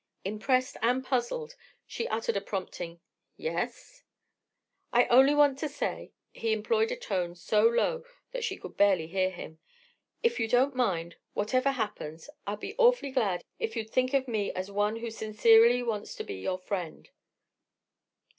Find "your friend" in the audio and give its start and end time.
16.37-17.07